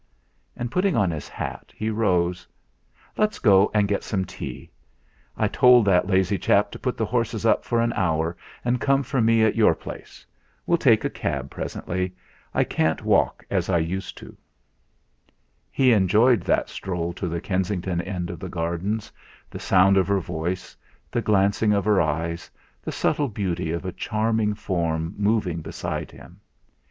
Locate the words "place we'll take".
9.75-11.05